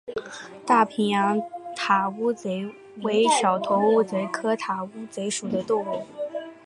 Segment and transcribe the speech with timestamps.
[0.65, 1.39] 太平洋
[1.75, 6.07] 塔乌贼为小头乌贼科塔乌贼属的动物。